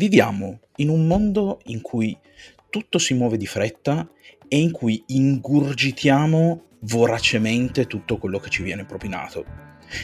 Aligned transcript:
Viviamo 0.00 0.60
in 0.76 0.88
un 0.88 1.06
mondo 1.06 1.60
in 1.64 1.82
cui 1.82 2.16
tutto 2.70 2.96
si 2.96 3.12
muove 3.12 3.36
di 3.36 3.44
fretta 3.44 4.10
e 4.48 4.58
in 4.58 4.70
cui 4.70 5.04
ingurgitiamo 5.08 6.62
voracemente 6.84 7.86
tutto 7.86 8.16
quello 8.16 8.38
che 8.38 8.48
ci 8.48 8.62
viene 8.62 8.86
propinato. 8.86 9.44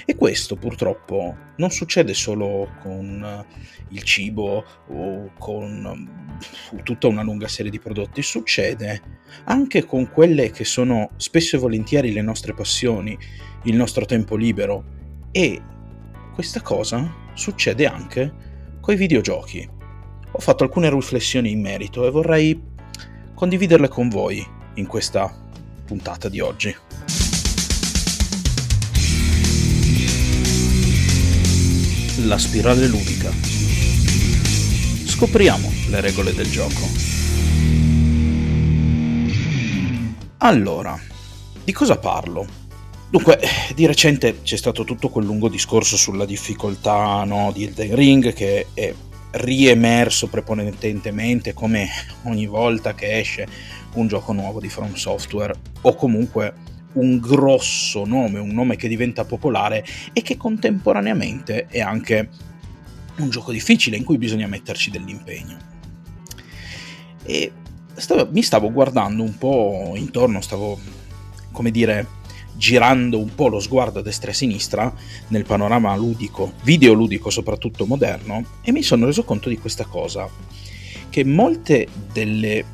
E 0.04 0.14
questo 0.14 0.56
purtroppo 0.56 1.34
non 1.56 1.70
succede 1.70 2.12
solo 2.12 2.76
con 2.82 3.46
il 3.88 4.02
cibo 4.02 4.66
o 4.88 5.32
con 5.38 6.36
tutta 6.82 7.06
una 7.06 7.22
lunga 7.22 7.48
serie 7.48 7.70
di 7.70 7.78
prodotti, 7.78 8.20
succede 8.20 9.00
anche 9.44 9.86
con 9.86 10.10
quelle 10.10 10.50
che 10.50 10.66
sono 10.66 11.12
spesso 11.16 11.56
e 11.56 11.58
volentieri 11.58 12.12
le 12.12 12.20
nostre 12.20 12.52
passioni, 12.52 13.16
il 13.64 13.76
nostro 13.76 14.04
tempo 14.04 14.36
libero. 14.36 14.84
E 15.32 15.58
questa 16.34 16.60
cosa 16.60 17.30
succede 17.32 17.86
anche 17.86 18.44
con 18.78 18.92
i 18.92 18.98
videogiochi 18.98 19.72
ho 20.36 20.38
fatto 20.38 20.64
alcune 20.64 20.90
riflessioni 20.90 21.50
in 21.50 21.62
merito 21.62 22.06
e 22.06 22.10
vorrei 22.10 22.60
condividerle 23.32 23.88
con 23.88 24.10
voi 24.10 24.46
in 24.74 24.86
questa 24.86 25.34
puntata 25.86 26.28
di 26.28 26.40
oggi. 26.40 26.76
La 32.26 32.36
spirale 32.36 32.86
ludica. 32.86 33.30
Scopriamo 35.06 35.72
le 35.88 36.00
regole 36.02 36.34
del 36.34 36.50
gioco. 36.50 36.86
Allora, 40.38 41.00
di 41.64 41.72
cosa 41.72 41.96
parlo? 41.96 42.46
Dunque, 43.08 43.40
di 43.74 43.86
recente 43.86 44.42
c'è 44.42 44.56
stato 44.56 44.84
tutto 44.84 45.08
quel 45.08 45.24
lungo 45.24 45.48
discorso 45.48 45.96
sulla 45.96 46.26
difficoltà 46.26 47.24
no, 47.24 47.52
di 47.54 47.64
Elden 47.64 47.94
Ring 47.94 48.32
che 48.34 48.66
è 48.74 48.92
riemerso 49.36 50.28
prepotentemente 50.28 51.52
come 51.52 51.88
ogni 52.22 52.46
volta 52.46 52.94
che 52.94 53.18
esce 53.18 53.46
un 53.94 54.06
gioco 54.06 54.32
nuovo 54.32 54.60
di 54.60 54.68
From 54.68 54.94
Software 54.94 55.54
o 55.82 55.94
comunque 55.94 56.54
un 56.94 57.18
grosso 57.18 58.04
nome, 58.04 58.38
un 58.38 58.50
nome 58.50 58.76
che 58.76 58.88
diventa 58.88 59.24
popolare 59.24 59.84
e 60.12 60.22
che 60.22 60.36
contemporaneamente 60.36 61.66
è 61.66 61.80
anche 61.80 62.28
un 63.18 63.30
gioco 63.30 63.52
difficile 63.52 63.96
in 63.96 64.04
cui 64.04 64.18
bisogna 64.18 64.46
metterci 64.46 64.90
dell'impegno. 64.90 65.56
E 67.22 67.52
stavo, 67.94 68.28
mi 68.30 68.42
stavo 68.42 68.70
guardando 68.70 69.22
un 69.22 69.36
po' 69.36 69.92
intorno, 69.96 70.40
stavo, 70.40 70.78
come 71.52 71.70
dire, 71.70 72.06
girando 72.56 73.18
un 73.18 73.34
po' 73.34 73.48
lo 73.48 73.60
sguardo 73.60 73.98
a 73.98 74.02
destra 74.02 74.28
e 74.28 74.32
a 74.32 74.34
sinistra 74.34 74.94
nel 75.28 75.44
panorama 75.44 75.94
ludico, 75.96 76.54
videoludico 76.62 77.30
soprattutto 77.30 77.86
moderno, 77.86 78.44
e 78.62 78.72
mi 78.72 78.82
sono 78.82 79.06
reso 79.06 79.24
conto 79.24 79.48
di 79.48 79.58
questa 79.58 79.84
cosa, 79.84 80.28
che 81.08 81.24
molte 81.24 81.86
delle... 82.12 82.64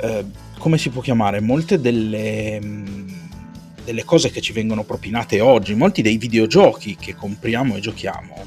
Eh, 0.00 0.24
come 0.58 0.78
si 0.78 0.90
può 0.90 1.00
chiamare? 1.00 1.40
Molte 1.40 1.80
delle... 1.80 2.60
Mm, 2.62 3.08
delle 3.88 4.04
cose 4.04 4.30
che 4.30 4.42
ci 4.42 4.52
vengono 4.52 4.84
propinate 4.84 5.40
oggi, 5.40 5.74
molti 5.74 6.02
dei 6.02 6.18
videogiochi 6.18 6.94
che 6.94 7.14
compriamo 7.14 7.74
e 7.74 7.80
giochiamo, 7.80 8.44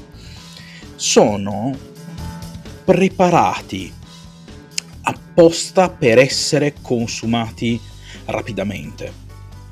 sono 0.94 1.76
preparati 2.84 3.92
apposta 5.02 5.88
per 5.88 6.18
essere 6.18 6.74
consumati 6.80 7.80
rapidamente. 8.26 9.21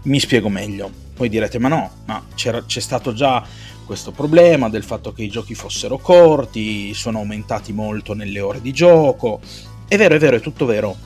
Mi 0.03 0.19
spiego 0.19 0.49
meglio. 0.49 0.91
Poi 1.15 1.29
direte, 1.29 1.59
ma 1.59 1.69
no, 1.69 1.91
ma 2.07 2.25
c'è 2.35 2.63
stato 2.67 3.13
già 3.13 3.47
questo 3.85 4.11
problema 4.13 4.71
del 4.71 4.85
fatto 4.85 5.13
che 5.13 5.23
i 5.23 5.29
giochi 5.29 5.55
fossero 5.55 5.99
corti, 5.99 6.95
sono 6.95 7.19
aumentati 7.19 7.73
molto 7.73 8.15
nelle 8.15 8.41
ore 8.41 8.61
di 8.61 8.73
gioco. 8.73 9.41
È 9.87 9.97
vero, 9.97 10.15
è 10.15 10.19
vero, 10.19 10.37
è 10.37 10.41
tutto 10.41 10.65
vero. 10.65 10.97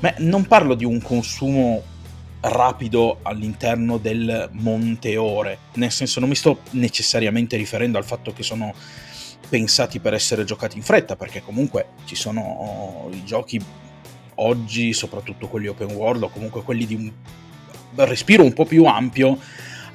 Ma 0.00 0.14
non 0.18 0.46
parlo 0.46 0.74
di 0.74 0.84
un 0.84 1.02
consumo 1.02 1.82
rapido 2.40 3.18
all'interno 3.22 3.98
del 3.98 4.48
monte 4.52 5.16
ore, 5.16 5.58
nel 5.74 5.90
senso 5.90 6.20
non 6.20 6.28
mi 6.28 6.36
sto 6.36 6.60
necessariamente 6.70 7.56
riferendo 7.56 7.98
al 7.98 8.04
fatto 8.04 8.32
che 8.32 8.44
sono 8.44 8.72
pensati 9.48 9.98
per 9.98 10.14
essere 10.14 10.44
giocati 10.44 10.76
in 10.76 10.84
fretta, 10.84 11.16
perché 11.16 11.42
comunque 11.42 11.86
ci 12.04 12.14
sono 12.14 13.08
i 13.10 13.24
giochi 13.24 13.60
oggi, 14.36 14.92
soprattutto 14.92 15.48
quelli 15.48 15.66
open 15.66 15.90
world 15.90 16.22
o 16.22 16.28
comunque 16.28 16.62
quelli 16.62 16.86
di 16.86 16.94
un 16.94 17.10
respiro 17.94 18.44
un 18.44 18.52
po' 18.52 18.64
più 18.64 18.84
ampio, 18.84 19.38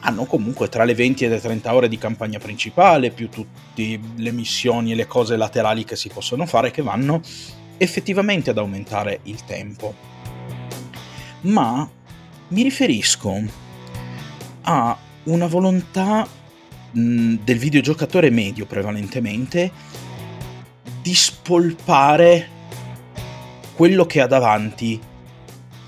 hanno 0.02 0.26
comunque 0.26 0.68
tra 0.70 0.84
le 0.84 0.94
20 0.94 1.26
e 1.26 1.28
le 1.30 1.40
30 1.40 1.74
ore 1.74 1.88
di 1.88 1.98
campagna 1.98 2.40
principale, 2.40 3.12
più 3.12 3.30
tutte 3.30 4.00
le 4.16 4.32
missioni 4.32 4.92
e 4.92 4.96
le 4.96 5.08
cose 5.08 5.38
laterali 5.38 5.86
che 5.86 5.96
si 5.96 6.10
possono 6.10 6.46
fare 6.46 6.72
che 6.72 6.82
vanno 6.82 7.22
effettivamente 7.78 8.50
ad 8.50 8.58
aumentare 8.58 9.20
il 9.24 9.44
tempo. 9.46 9.94
Ma 11.42 11.90
mi 12.50 12.62
riferisco 12.62 13.42
a 14.64 14.98
una 15.24 15.48
volontà 15.48 16.28
del 16.92 17.58
videogiocatore 17.58 18.30
medio 18.30 18.66
prevalentemente 18.66 19.72
di 21.02 21.16
spolpare 21.16 22.48
quello 23.76 24.06
che 24.06 24.22
ha 24.22 24.28
davanti 24.28 25.02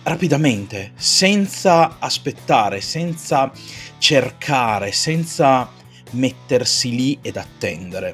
rapidamente, 0.06 0.92
senza 0.96 1.98
aspettare, 2.00 2.80
senza 2.80 3.52
cercare, 3.98 4.92
senza 4.92 5.70
mettersi 6.12 6.96
lì 6.96 7.18
ed 7.22 7.38
attendere. 7.38 8.14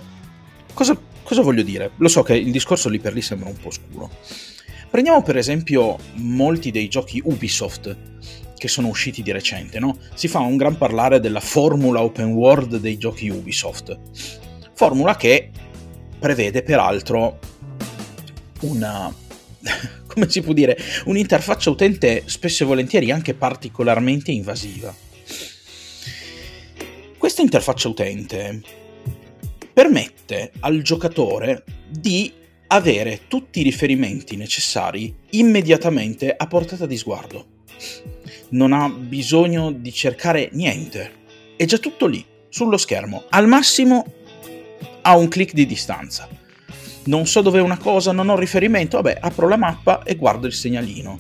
Cosa, 0.74 0.98
cosa 1.24 1.42
voglio 1.42 1.64
dire? 1.64 1.92
Lo 1.98 2.08
so 2.08 2.24
che 2.24 2.36
il 2.36 2.52
discorso 2.52 2.88
lì 2.88 3.00
per 3.00 3.14
lì 3.14 3.22
sembra 3.22 3.50
un 3.50 3.58
po' 3.58 3.72
scuro. 3.72 4.10
Prendiamo 4.90 5.22
per 5.22 5.38
esempio 5.38 5.98
molti 6.16 6.72
dei 6.72 6.88
giochi 6.88 7.22
Ubisoft 7.24 7.98
che 8.58 8.68
sono 8.68 8.88
usciti 8.88 9.22
di 9.22 9.32
recente, 9.32 9.80
no? 9.80 9.98
Si 10.14 10.28
fa 10.28 10.40
un 10.40 10.56
gran 10.56 10.78
parlare 10.78 11.20
della 11.20 11.40
formula 11.40 12.02
open 12.02 12.32
world 12.32 12.78
dei 12.78 12.98
giochi 12.98 13.28
Ubisoft. 13.28 14.00
Formula 14.74 15.16
che 15.16 15.50
prevede 16.20 16.64
peraltro 16.64 17.40
una 18.62 19.14
come 20.12 20.30
si 20.30 20.42
può 20.42 20.52
dire, 20.54 20.78
un'interfaccia 21.06 21.70
utente 21.70 22.24
spesso 22.26 22.64
e 22.64 22.66
volentieri 22.66 23.12
anche 23.12 23.34
particolarmente 23.34 24.32
invasiva. 24.32 24.94
Questa 27.18 27.42
interfaccia 27.42 27.88
utente 27.88 28.62
permette 29.72 30.52
al 30.60 30.82
giocatore 30.82 31.64
di 31.88 32.34
avere 32.68 33.22
tutti 33.28 33.62
i 33.62 33.64
riferimenti 33.64 34.36
necessari 34.36 35.16
immediatamente 35.32 36.34
a 36.36 36.48
portata 36.48 36.86
di 36.86 36.98
sguardo. 36.98 37.46
Non 38.50 38.74
ha 38.74 38.90
bisogno 38.90 39.72
di 39.72 39.94
cercare 39.94 40.50
niente, 40.52 41.20
è 41.56 41.66
già 41.66 41.78
tutto 41.78 42.06
lì, 42.06 42.26
sullo 42.50 42.78
schermo, 42.78 43.24
al 43.30 43.48
massimo 43.48 44.14
a 45.04 45.16
un 45.16 45.28
clic 45.30 45.54
di 45.54 45.66
distanza 45.66 46.28
non 47.06 47.26
so 47.26 47.42
dove 47.42 47.60
è 47.60 47.62
una 47.62 47.78
cosa, 47.78 48.12
non 48.12 48.30
ho 48.30 48.38
riferimento, 48.38 49.02
vabbè, 49.02 49.20
apro 49.22 49.48
la 49.48 49.58
mappa 49.58 50.04
e 50.04 50.16
guardo 50.16 50.48
il 50.48 50.54
segnalino. 50.54 51.20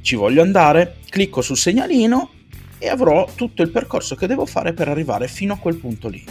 Ci 0.00 0.16
voglio 0.16 0.42
andare, 0.42 0.96
clicco 1.08 1.42
sul 1.42 1.56
segnalino 1.56 2.30
e 2.78 2.88
avrò 2.88 3.28
tutto 3.34 3.62
il 3.62 3.70
percorso 3.70 4.14
che 4.14 4.26
devo 4.26 4.46
fare 4.46 4.72
per 4.72 4.88
arrivare 4.88 5.28
fino 5.28 5.52
a 5.52 5.58
quel 5.58 5.76
punto 5.76 6.08
lì. 6.08 6.24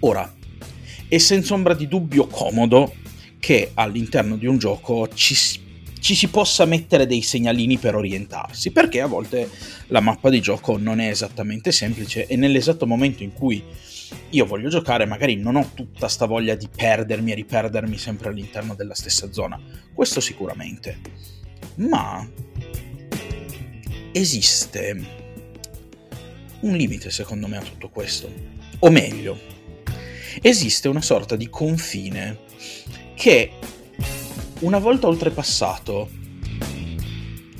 Ora, 0.00 0.32
è 1.08 1.18
senza 1.18 1.54
ombra 1.54 1.74
di 1.74 1.88
dubbio 1.88 2.26
comodo 2.26 2.94
che 3.38 3.72
all'interno 3.74 4.36
di 4.36 4.46
un 4.46 4.56
gioco 4.56 5.08
ci, 5.12 5.34
ci 6.00 6.14
si 6.14 6.28
possa 6.28 6.64
mettere 6.64 7.06
dei 7.06 7.22
segnalini 7.22 7.76
per 7.76 7.94
orientarsi, 7.94 8.70
perché 8.70 9.00
a 9.00 9.06
volte 9.06 9.50
la 9.88 10.00
mappa 10.00 10.30
di 10.30 10.40
gioco 10.40 10.78
non 10.78 11.00
è 11.00 11.08
esattamente 11.08 11.72
semplice 11.72 12.26
e 12.26 12.36
nell'esatto 12.36 12.86
momento 12.86 13.22
in 13.22 13.32
cui 13.32 13.62
io 14.32 14.46
voglio 14.46 14.68
giocare, 14.68 15.04
magari 15.04 15.36
non 15.36 15.56
ho 15.56 15.70
tutta 15.74 16.08
sta 16.08 16.26
voglia 16.26 16.54
di 16.54 16.68
perdermi 16.74 17.32
e 17.32 17.34
riperdermi 17.34 17.98
sempre 17.98 18.30
all'interno 18.30 18.74
della 18.74 18.94
stessa 18.94 19.30
zona. 19.30 19.60
Questo 19.92 20.20
sicuramente. 20.20 20.98
Ma 21.76 22.26
esiste 24.12 25.20
un 26.60 26.76
limite 26.76 27.10
secondo 27.10 27.46
me 27.46 27.58
a 27.58 27.62
tutto 27.62 27.90
questo. 27.90 28.32
O 28.78 28.90
meglio, 28.90 29.38
esiste 30.40 30.88
una 30.88 31.02
sorta 31.02 31.36
di 31.36 31.48
confine 31.50 32.38
che 33.14 33.52
una 34.60 34.78
volta 34.78 35.08
oltrepassato 35.08 36.08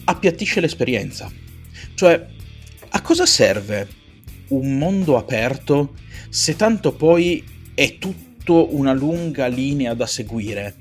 appiattisce 0.05 0.61
l'esperienza. 0.61 1.31
Cioè, 1.95 2.27
a 2.89 3.03
cosa 3.03 3.27
serve 3.27 3.89
un 4.49 4.79
mondo 4.79 5.19
aperto 5.19 5.95
se 6.33 6.57
tanto 6.57 6.95
poi 6.95 7.45
è 7.75 7.99
tutto 7.99 8.75
una 8.75 8.95
lunga 8.95 9.49
linea 9.49 9.93
da 9.93 10.07
seguire. 10.07 10.77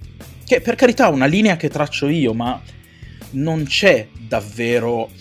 Che 0.46 0.62
per 0.62 0.76
carità 0.76 1.08
è 1.08 1.12
una 1.12 1.26
linea 1.26 1.58
che 1.58 1.68
traccio 1.68 2.08
io, 2.08 2.34
ma 2.34 2.62
non 3.32 3.66
c'è 3.66 4.08
davvero 4.18 5.12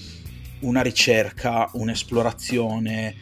una 0.61 0.83
ricerca, 0.83 1.69
un'esplorazione, 1.73 3.17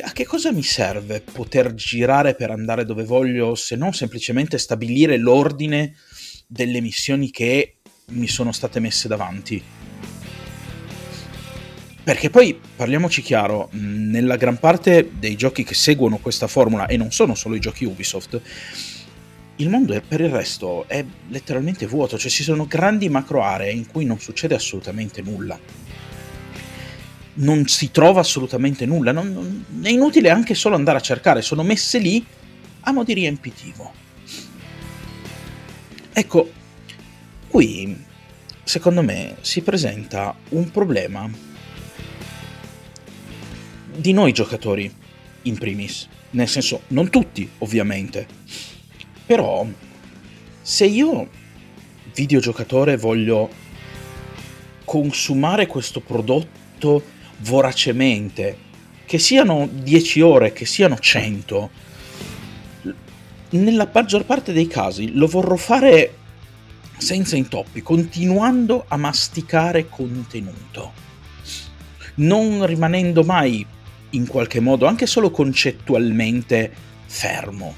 a 0.00 0.10
che 0.12 0.24
cosa 0.24 0.50
mi 0.50 0.62
serve 0.62 1.20
poter 1.20 1.74
girare 1.74 2.34
per 2.34 2.52
andare 2.52 2.86
dove 2.86 3.04
voglio 3.04 3.54
se 3.54 3.76
non 3.76 3.92
semplicemente 3.92 4.56
stabilire 4.56 5.18
l'ordine 5.18 5.94
delle 6.46 6.80
missioni 6.80 7.30
che 7.30 7.80
mi 8.12 8.28
sono 8.28 8.52
state 8.52 8.80
messe 8.80 9.08
davanti? 9.08 9.62
Perché 12.08 12.30
poi 12.30 12.58
parliamoci 12.74 13.20
chiaro, 13.20 13.68
nella 13.72 14.36
gran 14.36 14.58
parte 14.58 15.10
dei 15.12 15.36
giochi 15.36 15.62
che 15.62 15.74
seguono 15.74 16.16
questa 16.16 16.46
formula, 16.46 16.86
e 16.86 16.96
non 16.96 17.12
sono 17.12 17.34
solo 17.34 17.54
i 17.54 17.60
giochi 17.60 17.84
Ubisoft, 17.84 18.40
il 19.56 19.68
mondo 19.68 19.92
è, 19.92 20.00
per 20.00 20.22
il 20.22 20.30
resto 20.30 20.88
è 20.88 21.04
letteralmente 21.28 21.86
vuoto, 21.86 22.16
cioè 22.16 22.30
ci 22.30 22.42
sono 22.42 22.66
grandi 22.66 23.10
macro 23.10 23.42
aree 23.42 23.72
in 23.72 23.86
cui 23.86 24.06
non 24.06 24.18
succede 24.20 24.54
assolutamente 24.54 25.20
nulla. 25.20 25.60
Non 27.34 27.66
si 27.66 27.90
trova 27.90 28.20
assolutamente 28.20 28.86
nulla, 28.86 29.12
non, 29.12 29.30
non, 29.30 29.84
è 29.84 29.90
inutile 29.90 30.30
anche 30.30 30.54
solo 30.54 30.76
andare 30.76 30.96
a 30.96 31.02
cercare, 31.02 31.42
sono 31.42 31.62
messe 31.62 31.98
lì 31.98 32.24
a 32.80 32.90
mo' 32.90 33.04
di 33.04 33.12
riempitivo. 33.12 33.92
Ecco, 36.14 36.52
qui 37.48 38.02
secondo 38.64 39.02
me 39.02 39.36
si 39.42 39.60
presenta 39.60 40.34
un 40.48 40.70
problema 40.70 41.48
di 43.98 44.12
noi 44.12 44.32
giocatori, 44.32 44.92
in 45.42 45.58
primis. 45.58 46.08
Nel 46.30 46.48
senso, 46.48 46.82
non 46.88 47.10
tutti, 47.10 47.48
ovviamente. 47.58 48.26
Però, 49.26 49.66
se 50.62 50.84
io, 50.86 51.28
videogiocatore, 52.14 52.96
voglio 52.96 53.50
consumare 54.84 55.66
questo 55.66 56.00
prodotto 56.00 57.02
voracemente, 57.38 58.56
che 59.04 59.18
siano 59.18 59.68
10 59.70 60.20
ore, 60.20 60.52
che 60.52 60.64
siano 60.64 60.96
100, 60.98 61.70
nella 63.50 63.90
maggior 63.92 64.24
parte 64.24 64.52
dei 64.52 64.66
casi 64.66 65.14
lo 65.14 65.26
vorrò 65.26 65.56
fare 65.56 66.14
senza 66.98 67.36
intoppi, 67.36 67.82
continuando 67.82 68.84
a 68.86 68.96
masticare 68.96 69.88
contenuto, 69.88 70.92
non 72.16 72.64
rimanendo 72.66 73.24
mai 73.24 73.66
in 74.10 74.26
qualche 74.26 74.60
modo, 74.60 74.86
anche 74.86 75.06
solo 75.06 75.30
concettualmente, 75.30 76.72
fermo. 77.06 77.74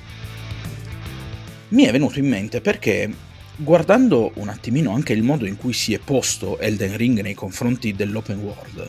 Mi 1.68 1.84
è 1.84 1.92
venuto 1.92 2.18
in 2.18 2.28
mente 2.28 2.60
perché 2.60 3.12
guardando 3.56 4.32
un 4.36 4.48
attimino 4.48 4.92
anche 4.92 5.12
il 5.12 5.22
modo 5.22 5.46
in 5.46 5.56
cui 5.56 5.72
si 5.72 5.92
è 5.92 5.98
posto 5.98 6.58
Elden 6.58 6.96
Ring 6.96 7.20
nei 7.20 7.34
confronti 7.34 7.94
dell'open 7.94 8.38
world, 8.38 8.88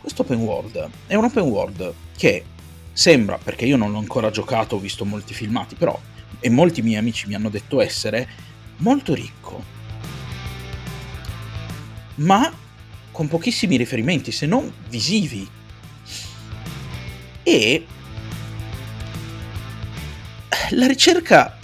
questo 0.00 0.22
open 0.22 0.38
world 0.38 0.88
è 1.06 1.14
un 1.14 1.24
open 1.24 1.42
world 1.44 1.92
che 2.16 2.44
sembra, 2.92 3.38
perché 3.42 3.64
io 3.66 3.76
non 3.76 3.90
l'ho 3.90 3.98
ancora 3.98 4.30
giocato, 4.30 4.76
ho 4.76 4.78
visto 4.78 5.04
molti 5.04 5.34
filmati, 5.34 5.74
però, 5.74 5.98
e 6.38 6.48
molti 6.48 6.80
miei 6.80 6.98
amici 6.98 7.26
mi 7.26 7.34
hanno 7.34 7.50
detto 7.50 7.80
essere, 7.80 8.28
molto 8.78 9.14
ricco. 9.14 9.62
Ma 12.16 12.52
con 13.10 13.28
pochissimi 13.28 13.76
riferimenti, 13.76 14.30
se 14.30 14.46
non 14.46 14.72
visivi 14.88 15.48
e 17.48 17.86
la 20.70 20.88
ricerca 20.88 21.56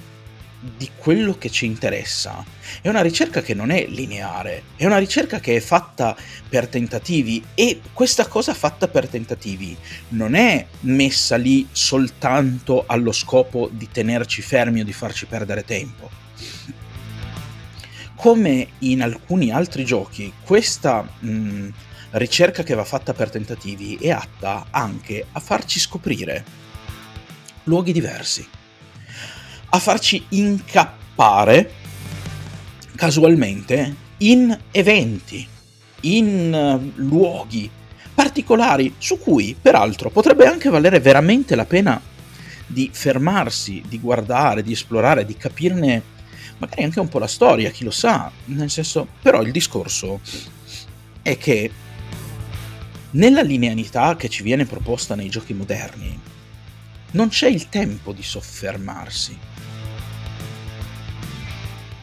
di 0.60 0.88
quello 0.96 1.36
che 1.36 1.50
ci 1.50 1.66
interessa 1.66 2.44
è 2.80 2.88
una 2.88 3.02
ricerca 3.02 3.42
che 3.42 3.52
non 3.52 3.70
è 3.70 3.86
lineare, 3.88 4.62
è 4.76 4.86
una 4.86 4.98
ricerca 4.98 5.40
che 5.40 5.56
è 5.56 5.60
fatta 5.60 6.16
per 6.48 6.68
tentativi 6.68 7.42
e 7.54 7.80
questa 7.92 8.28
cosa 8.28 8.54
fatta 8.54 8.86
per 8.86 9.08
tentativi 9.08 9.76
non 10.10 10.36
è 10.36 10.64
messa 10.82 11.34
lì 11.34 11.66
soltanto 11.72 12.84
allo 12.86 13.10
scopo 13.10 13.68
di 13.72 13.88
tenerci 13.90 14.40
fermi 14.40 14.82
o 14.82 14.84
di 14.84 14.92
farci 14.92 15.26
perdere 15.26 15.64
tempo. 15.64 16.08
Come 18.14 18.68
in 18.78 19.02
alcuni 19.02 19.50
altri 19.50 19.84
giochi, 19.84 20.32
questa 20.44 21.02
mh, 21.02 21.68
ricerca 22.12 22.62
che 22.62 22.74
va 22.74 22.84
fatta 22.84 23.12
per 23.12 23.30
tentativi 23.30 23.96
è 23.96 24.10
atta 24.10 24.66
anche 24.70 25.26
a 25.32 25.40
farci 25.40 25.78
scoprire 25.78 26.44
luoghi 27.64 27.92
diversi, 27.92 28.46
a 29.70 29.78
farci 29.78 30.24
incappare 30.30 31.72
casualmente 32.96 33.96
in 34.18 34.56
eventi, 34.70 35.46
in 36.00 36.52
uh, 36.52 37.00
luoghi 37.00 37.70
particolari 38.14 38.94
su 38.98 39.18
cui 39.18 39.56
peraltro 39.60 40.10
potrebbe 40.10 40.46
anche 40.46 40.68
valere 40.68 41.00
veramente 41.00 41.54
la 41.54 41.64
pena 41.64 42.00
di 42.66 42.90
fermarsi, 42.92 43.82
di 43.86 43.98
guardare, 43.98 44.62
di 44.62 44.72
esplorare, 44.72 45.24
di 45.24 45.36
capirne 45.36 46.02
magari 46.58 46.84
anche 46.84 47.00
un 47.00 47.08
po' 47.08 47.18
la 47.18 47.26
storia, 47.26 47.70
chi 47.70 47.84
lo 47.84 47.90
sa, 47.90 48.30
nel 48.46 48.70
senso, 48.70 49.08
però 49.20 49.42
il 49.42 49.50
discorso 49.50 50.20
è 51.20 51.36
che 51.36 51.70
nella 53.12 53.42
linearità 53.42 54.16
che 54.16 54.28
ci 54.28 54.42
viene 54.42 54.64
proposta 54.64 55.14
nei 55.14 55.28
giochi 55.28 55.52
moderni, 55.54 56.18
non 57.12 57.28
c'è 57.28 57.48
il 57.48 57.68
tempo 57.68 58.12
di 58.12 58.22
soffermarsi. 58.22 59.36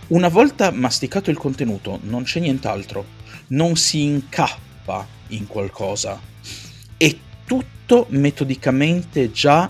Una 0.08 0.28
volta 0.28 0.72
masticato 0.72 1.30
il 1.30 1.38
contenuto, 1.38 2.00
non 2.04 2.24
c'è 2.24 2.40
nient'altro, 2.40 3.06
non 3.48 3.76
si 3.76 4.02
incappa 4.04 5.08
in 5.30 5.48
qualcosa. 5.48 6.20
È 6.98 7.16
tutto 7.46 8.06
metodicamente 8.10 9.32
già 9.32 9.70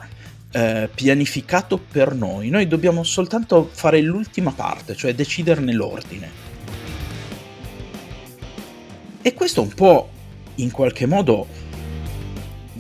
eh, 0.52 0.90
pianificato 0.94 1.78
per 1.78 2.14
noi. 2.14 2.50
Noi 2.50 2.68
dobbiamo 2.68 3.04
soltanto 3.04 3.70
fare 3.72 4.02
l'ultima 4.02 4.52
parte, 4.52 4.96
cioè 4.96 5.14
deciderne 5.14 5.74
l'ordine. 5.74 6.48
E 9.22 9.34
questo 9.34 9.62
un 9.62 9.74
po' 9.74 10.10
in 10.62 10.72
qualche 10.72 11.06
modo 11.06 11.48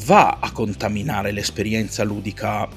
va 0.05 0.37
a 0.39 0.51
contaminare 0.51 1.31
l'esperienza 1.31 2.03
ludica, 2.03 2.67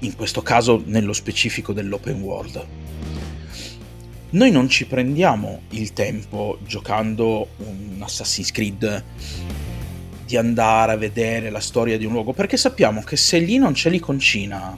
in 0.00 0.14
questo 0.14 0.42
caso 0.42 0.82
nello 0.84 1.12
specifico 1.12 1.72
dell'open 1.72 2.20
world. 2.20 2.66
Noi 4.30 4.50
non 4.50 4.68
ci 4.68 4.86
prendiamo 4.86 5.62
il 5.70 5.92
tempo 5.92 6.58
giocando 6.66 7.48
un 7.58 7.98
Assassin's 8.00 8.50
Creed 8.50 9.04
di 10.26 10.36
andare 10.36 10.92
a 10.92 10.96
vedere 10.96 11.50
la 11.50 11.60
storia 11.60 11.96
di 11.96 12.04
un 12.04 12.12
luogo, 12.12 12.32
perché 12.32 12.56
sappiamo 12.56 13.02
che 13.02 13.16
se 13.16 13.38
lì 13.38 13.58
non 13.58 13.72
c'è 13.72 13.88
l'iconcina, 13.88 14.76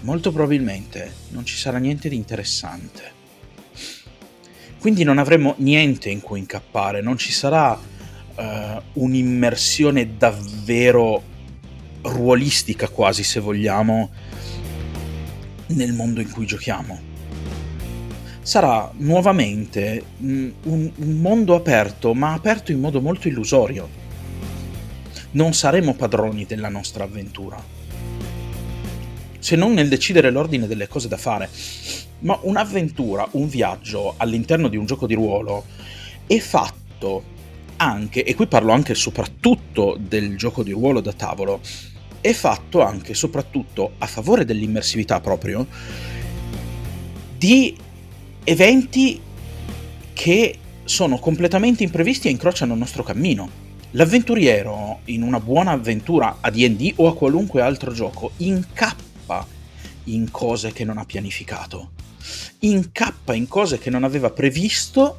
molto 0.00 0.32
probabilmente 0.32 1.12
non 1.28 1.44
ci 1.44 1.56
sarà 1.56 1.78
niente 1.78 2.08
di 2.08 2.16
interessante. 2.16 3.12
Quindi 4.80 5.04
non 5.04 5.18
avremo 5.18 5.54
niente 5.58 6.10
in 6.10 6.20
cui 6.20 6.38
incappare, 6.38 7.00
non 7.00 7.16
ci 7.16 7.32
sarà 7.32 7.78
uh, 8.36 8.80
un'immersione 8.94 10.16
davvero 10.16 11.22
ruolistica 12.02 12.88
quasi 12.88 13.22
se 13.22 13.40
vogliamo 13.40 14.10
nel 15.68 15.92
mondo 15.92 16.20
in 16.20 16.30
cui 16.30 16.46
giochiamo. 16.46 17.12
Sarà 18.42 18.90
nuovamente 18.98 20.04
un, 20.18 20.52
un 20.64 20.92
mondo 21.20 21.54
aperto, 21.54 22.12
ma 22.12 22.34
aperto 22.34 22.72
in 22.72 22.80
modo 22.80 23.00
molto 23.00 23.28
illusorio. 23.28 24.02
Non 25.32 25.54
saremo 25.54 25.94
padroni 25.94 26.44
della 26.44 26.68
nostra 26.68 27.04
avventura, 27.04 27.62
se 29.38 29.56
non 29.56 29.72
nel 29.72 29.88
decidere 29.88 30.30
l'ordine 30.30 30.66
delle 30.66 30.88
cose 30.88 31.08
da 31.08 31.16
fare. 31.16 31.48
Ma 32.20 32.38
un'avventura, 32.42 33.26
un 33.32 33.48
viaggio 33.48 34.14
all'interno 34.16 34.68
di 34.68 34.76
un 34.76 34.86
gioco 34.86 35.06
di 35.06 35.14
ruolo 35.14 35.64
è 36.26 36.38
fatto 36.38 37.32
anche, 37.76 38.24
e 38.24 38.34
qui 38.34 38.46
parlo 38.46 38.72
anche 38.72 38.92
e 38.92 38.96
soprattutto 38.96 39.96
del 39.98 40.36
gioco 40.36 40.62
di 40.62 40.72
ruolo 40.72 41.00
da 41.00 41.12
tavolo, 41.12 41.60
è 42.20 42.32
fatto 42.32 42.82
anche 42.82 43.12
e 43.12 43.14
soprattutto 43.14 43.92
a 43.98 44.06
favore 44.06 44.44
dell'immersività 44.44 45.20
proprio 45.20 45.66
di 47.36 47.76
eventi 48.44 49.20
che 50.14 50.58
sono 50.84 51.18
completamente 51.18 51.82
imprevisti 51.82 52.28
e 52.28 52.30
incrociano 52.30 52.72
il 52.72 52.78
nostro 52.78 53.02
cammino. 53.02 53.62
L'avventuriero 53.90 55.00
in 55.06 55.22
una 55.22 55.40
buona 55.40 55.72
avventura 55.72 56.38
a 56.40 56.50
DD 56.50 56.94
o 56.96 57.08
a 57.08 57.14
qualunque 57.14 57.60
altro 57.60 57.92
gioco 57.92 58.32
incappa 58.38 59.46
in 60.04 60.30
cose 60.30 60.72
che 60.72 60.84
non 60.84 60.98
ha 60.98 61.04
pianificato, 61.04 61.90
incappa 62.60 63.34
in 63.34 63.46
cose 63.46 63.78
che 63.78 63.90
non 63.90 64.04
aveva 64.04 64.30
previsto 64.30 65.18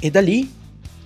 e 0.00 0.10
da 0.10 0.20
lì 0.20 0.58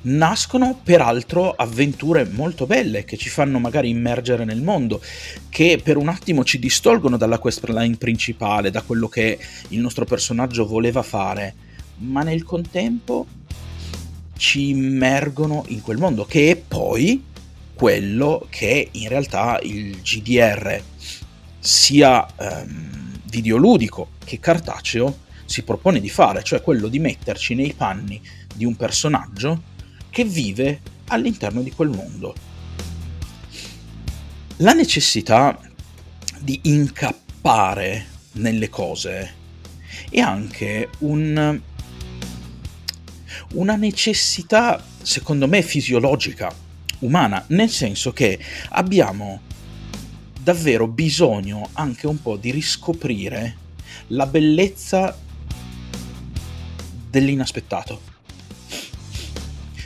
nascono 0.02 0.78
peraltro 0.82 1.52
avventure 1.52 2.24
molto 2.24 2.66
belle 2.66 3.04
che 3.04 3.16
ci 3.16 3.28
fanno 3.28 3.58
magari 3.58 3.88
immergere 3.88 4.44
nel 4.44 4.62
mondo, 4.62 5.02
che 5.48 5.80
per 5.82 5.96
un 5.96 6.08
attimo 6.08 6.44
ci 6.44 6.58
distolgono 6.58 7.16
dalla 7.16 7.38
questline 7.38 7.96
principale, 7.96 8.70
da 8.70 8.82
quello 8.82 9.08
che 9.08 9.38
il 9.68 9.80
nostro 9.80 10.04
personaggio 10.04 10.66
voleva 10.66 11.02
fare, 11.02 11.54
ma 11.98 12.22
nel 12.22 12.44
contempo 12.44 13.26
ci 14.36 14.70
immergono 14.70 15.64
in 15.68 15.80
quel 15.80 15.96
mondo 15.96 16.24
che 16.24 16.50
è 16.50 16.56
poi 16.56 17.22
quello 17.74 18.46
che 18.50 18.88
in 18.92 19.08
realtà 19.08 19.58
il 19.62 20.00
GDR 20.00 20.82
sia 21.58 22.26
ehm, 22.38 23.20
videoludico 23.24 24.10
che 24.24 24.38
cartaceo 24.38 25.22
si 25.44 25.62
propone 25.62 26.00
di 26.00 26.08
fare, 26.08 26.42
cioè 26.42 26.60
quello 26.60 26.88
di 26.88 26.98
metterci 26.98 27.54
nei 27.54 27.72
panni 27.72 28.20
di 28.54 28.64
un 28.64 28.76
personaggio 28.76 29.62
che 30.10 30.24
vive 30.24 30.80
all'interno 31.08 31.60
di 31.62 31.70
quel 31.72 31.88
mondo. 31.90 32.34
La 34.58 34.72
necessità 34.72 35.58
di 36.40 36.60
incappare 36.64 38.06
nelle 38.32 38.68
cose 38.68 39.34
è 40.10 40.20
anche 40.20 40.88
un, 40.98 41.60
una 43.54 43.76
necessità, 43.76 44.82
secondo 45.02 45.48
me, 45.48 45.62
fisiologica, 45.62 46.54
umana, 47.00 47.44
nel 47.48 47.70
senso 47.70 48.12
che 48.12 48.38
abbiamo 48.70 49.40
davvero 50.40 50.86
bisogno 50.86 51.70
anche 51.72 52.06
un 52.06 52.20
po' 52.20 52.36
di 52.36 52.50
riscoprire 52.50 53.56
la 54.08 54.26
bellezza 54.26 55.18
dell'inaspettato. 57.10 58.13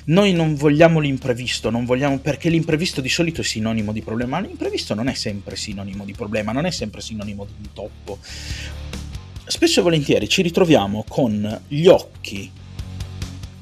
Noi 0.09 0.33
non 0.33 0.55
vogliamo 0.55 1.01
l'imprevisto, 1.01 1.69
non 1.69 1.85
vogliamo 1.85 2.19
perché 2.19 2.49
l'imprevisto 2.49 3.03
di 3.03 3.11
solito 3.11 3.43
è 3.43 3.45
sinonimo 3.45 3.93
di 3.93 4.01
problema, 4.01 4.41
ma 4.41 4.47
l'imprevisto 4.47 4.95
non 4.95 5.09
è 5.09 5.13
sempre 5.13 5.55
sinonimo 5.55 6.07
di 6.07 6.13
problema, 6.13 6.53
non 6.53 6.65
è 6.65 6.71
sempre 6.71 7.03
sinonimo 7.03 7.45
di 7.45 7.53
intoppo. 7.59 8.19
Spesso 9.47 9.81
e 9.81 9.83
volentieri 9.83 10.27
ci 10.27 10.41
ritroviamo 10.41 11.05
con 11.07 11.61
gli 11.69 11.87
occhi 11.87 12.51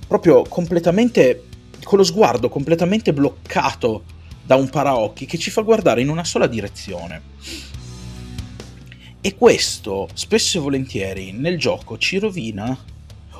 proprio 0.06 0.42
completamente 0.42 1.42
con 1.82 1.98
lo 1.98 2.04
sguardo 2.04 2.48
completamente 2.48 3.12
bloccato 3.12 4.04
da 4.44 4.54
un 4.54 4.68
paraocchi 4.68 5.26
che 5.26 5.38
ci 5.38 5.50
fa 5.50 5.62
guardare 5.62 6.00
in 6.00 6.08
una 6.08 6.24
sola 6.24 6.46
direzione. 6.46 7.22
E 9.20 9.34
questo 9.34 10.08
spesso 10.14 10.58
e 10.58 10.60
volentieri 10.60 11.32
nel 11.32 11.58
gioco 11.58 11.98
ci 11.98 12.18
rovina 12.18 12.94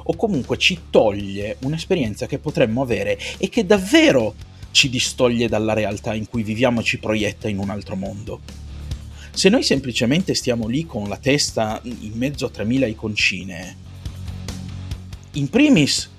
o 0.09 0.17
comunque 0.17 0.59
ci 0.59 0.79
toglie 0.91 1.57
un'esperienza 1.61 2.27
che 2.27 2.39
potremmo 2.39 2.83
avere 2.83 3.19
e 3.39 3.49
che 3.49 3.67
davvero 3.67 4.35
ci 4.71 4.89
distoglie 4.91 5.49
dalla 5.49 5.73
realtà 5.73 6.15
in 6.15 6.29
cui 6.29 6.43
viviamo 6.43 6.81
e 6.81 6.85
ci 6.85 6.99
proietta 6.99 7.49
in 7.49 7.59
un 7.59 7.71
altro 7.71 7.97
mondo. 7.97 8.41
Se 9.33 9.49
noi 9.49 9.63
semplicemente 9.63 10.35
stiamo 10.35 10.67
lì 10.67 10.85
con 10.87 11.09
la 11.09 11.19
testa 11.19 11.81
in 11.85 12.13
mezzo 12.15 12.47
a 12.47 12.51
3000 12.51 12.87
iconcine, 12.87 13.77
in 15.33 15.49
primis 15.49 16.11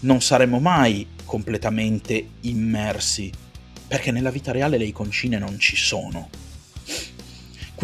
non 0.00 0.20
saremo 0.20 0.58
mai 0.60 1.06
completamente 1.24 2.26
immersi, 2.42 3.30
perché 3.86 4.10
nella 4.10 4.30
vita 4.30 4.52
reale 4.52 4.78
le 4.78 4.84
iconcine 4.84 5.38
non 5.38 5.58
ci 5.58 5.76
sono. 5.76 6.28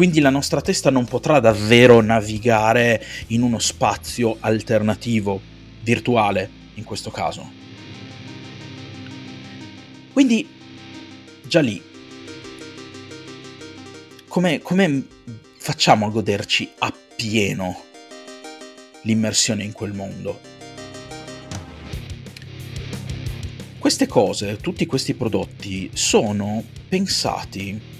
Quindi 0.01 0.19
la 0.19 0.31
nostra 0.31 0.61
testa 0.61 0.89
non 0.89 1.05
potrà 1.05 1.39
davvero 1.39 2.01
navigare 2.01 3.05
in 3.27 3.43
uno 3.43 3.59
spazio 3.59 4.37
alternativo, 4.39 5.39
virtuale 5.83 6.49
in 6.73 6.83
questo 6.83 7.11
caso. 7.11 7.47
Quindi 10.11 10.49
già 11.45 11.59
lì, 11.59 11.79
come, 14.27 14.59
come 14.63 15.05
facciamo 15.57 16.07
a 16.07 16.09
goderci 16.09 16.67
appieno 16.79 17.83
l'immersione 19.03 19.63
in 19.63 19.71
quel 19.71 19.93
mondo? 19.93 20.39
Queste 23.77 24.07
cose, 24.07 24.57
tutti 24.57 24.87
questi 24.87 25.13
prodotti 25.13 25.91
sono 25.93 26.63
pensati 26.89 27.99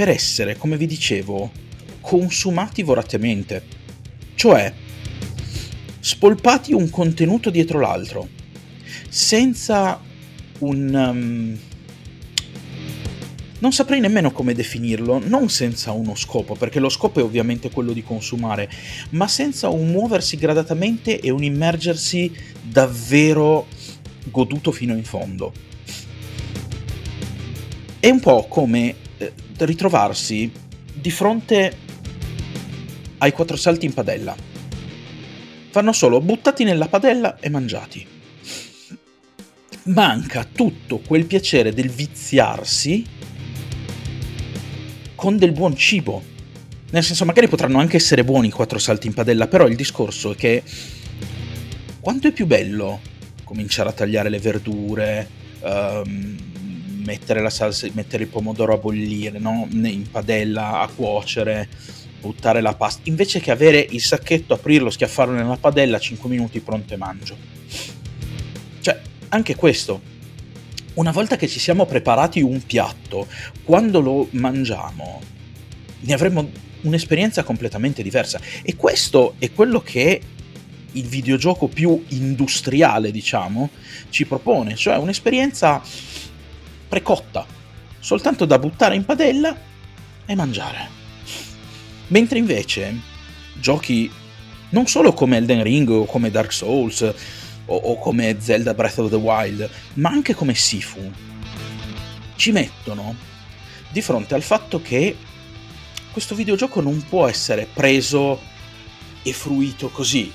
per 0.00 0.08
essere, 0.08 0.56
come 0.56 0.78
vi 0.78 0.86
dicevo, 0.86 1.50
consumati 2.00 2.82
voratamente, 2.82 3.62
cioè 4.34 4.72
spolpati 6.00 6.72
un 6.72 6.88
contenuto 6.88 7.50
dietro 7.50 7.80
l'altro, 7.80 8.26
senza 9.10 10.00
un... 10.60 10.94
Um, 10.94 11.58
non 13.58 13.72
saprei 13.74 14.00
nemmeno 14.00 14.30
come 14.30 14.54
definirlo, 14.54 15.20
non 15.22 15.50
senza 15.50 15.92
uno 15.92 16.14
scopo, 16.14 16.54
perché 16.54 16.80
lo 16.80 16.88
scopo 16.88 17.20
è 17.20 17.22
ovviamente 17.22 17.68
quello 17.70 17.92
di 17.92 18.02
consumare, 18.02 18.70
ma 19.10 19.28
senza 19.28 19.68
un 19.68 19.90
muoversi 19.90 20.38
gradatamente 20.38 21.20
e 21.20 21.28
un 21.28 21.42
immergersi 21.42 22.32
davvero 22.62 23.66
goduto 24.30 24.72
fino 24.72 24.94
in 24.94 25.04
fondo. 25.04 25.52
È 28.00 28.08
un 28.08 28.20
po' 28.20 28.46
come 28.48 29.08
ritrovarsi 29.64 30.50
di 30.92 31.10
fronte 31.10 31.76
ai 33.18 33.32
quattro 33.32 33.56
salti 33.56 33.86
in 33.86 33.94
padella. 33.94 34.34
Fanno 35.70 35.92
solo 35.92 36.20
buttati 36.20 36.64
nella 36.64 36.88
padella 36.88 37.38
e 37.38 37.48
mangiati. 37.48 38.06
Manca 39.84 40.44
tutto 40.44 40.98
quel 40.98 41.26
piacere 41.26 41.72
del 41.72 41.90
viziarsi 41.90 43.06
con 45.14 45.36
del 45.36 45.52
buon 45.52 45.76
cibo. 45.76 46.22
Nel 46.90 47.04
senso, 47.04 47.24
magari 47.24 47.46
potranno 47.46 47.78
anche 47.78 47.96
essere 47.96 48.24
buoni 48.24 48.48
i 48.48 48.50
quattro 48.50 48.78
salti 48.78 49.06
in 49.06 49.14
padella, 49.14 49.46
però 49.46 49.66
il 49.68 49.76
discorso 49.76 50.32
è 50.32 50.34
che 50.34 50.62
quanto 52.00 52.28
è 52.28 52.32
più 52.32 52.46
bello 52.46 53.00
cominciare 53.44 53.90
a 53.90 53.92
tagliare 53.92 54.28
le 54.28 54.38
verdure, 54.38 55.28
um, 55.60 56.49
mettere 57.04 57.40
la 57.40 57.50
salsa, 57.50 57.88
mettere 57.92 58.24
il 58.24 58.28
pomodoro 58.28 58.74
a 58.74 58.78
bollire, 58.78 59.38
no? 59.38 59.68
in 59.70 60.08
padella 60.10 60.80
a 60.80 60.88
cuocere, 60.88 61.68
buttare 62.20 62.60
la 62.60 62.74
pasta, 62.74 63.02
invece 63.04 63.40
che 63.40 63.50
avere 63.50 63.86
il 63.90 64.00
sacchetto, 64.00 64.54
aprirlo, 64.54 64.90
schiaffarlo 64.90 65.34
nella 65.34 65.56
padella, 65.56 65.98
5 65.98 66.28
minuti 66.28 66.60
pronto 66.60 66.94
e 66.94 66.96
mangio. 66.96 67.36
Cioè, 68.80 69.00
anche 69.28 69.54
questo, 69.54 70.00
una 70.94 71.12
volta 71.12 71.36
che 71.36 71.48
ci 71.48 71.58
siamo 71.58 71.86
preparati 71.86 72.40
un 72.42 72.64
piatto, 72.64 73.26
quando 73.64 74.00
lo 74.00 74.28
mangiamo, 74.32 75.20
ne 76.00 76.12
avremo 76.12 76.50
un'esperienza 76.82 77.42
completamente 77.42 78.02
diversa. 78.02 78.40
E 78.62 78.76
questo 78.76 79.34
è 79.38 79.52
quello 79.52 79.80
che 79.80 80.20
il 80.92 81.06
videogioco 81.06 81.68
più 81.68 82.04
industriale, 82.08 83.10
diciamo, 83.10 83.70
ci 84.10 84.26
propone, 84.26 84.74
cioè 84.74 84.96
un'esperienza 84.96 85.82
precotta, 86.90 87.46
soltanto 88.00 88.44
da 88.44 88.58
buttare 88.58 88.96
in 88.96 89.04
padella 89.04 89.56
e 90.26 90.34
mangiare. 90.34 90.88
Mentre 92.08 92.38
invece 92.38 92.98
giochi 93.54 94.10
non 94.70 94.86
solo 94.88 95.12
come 95.12 95.36
Elden 95.36 95.62
Ring 95.62 95.88
o 95.88 96.04
come 96.04 96.32
Dark 96.32 96.52
Souls 96.52 97.00
o, 97.02 97.14
o 97.74 97.98
come 97.98 98.36
Zelda 98.40 98.74
Breath 98.74 98.98
of 98.98 99.10
the 99.10 99.16
Wild, 99.16 99.70
ma 99.94 100.10
anche 100.10 100.34
come 100.34 100.54
Sifu, 100.54 101.10
ci 102.34 102.50
mettono 102.50 103.14
di 103.90 104.02
fronte 104.02 104.34
al 104.34 104.42
fatto 104.42 104.82
che 104.82 105.16
questo 106.10 106.34
videogioco 106.34 106.80
non 106.80 107.04
può 107.08 107.28
essere 107.28 107.68
preso 107.72 108.40
e 109.22 109.32
fruito 109.32 109.90
così, 109.90 110.32